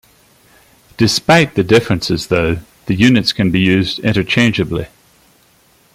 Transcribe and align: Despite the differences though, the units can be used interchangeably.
Despite 0.97 1.53
the 1.53 1.63
differences 1.63 2.25
though, 2.25 2.57
the 2.87 2.95
units 2.95 3.33
can 3.33 3.51
be 3.51 3.59
used 3.59 3.99
interchangeably. 3.99 4.87